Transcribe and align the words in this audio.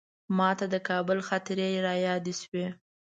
ماته 0.37 0.65
د 0.73 0.75
کابل 0.89 1.17
خاطرې 1.27 1.69
رایادې 1.87 2.33
شوې. 2.41 2.67